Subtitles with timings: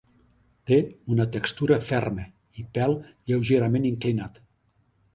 [0.71, 0.79] Té
[1.15, 2.27] una textura ferma
[2.63, 4.47] i pèl lleugerament inclinat.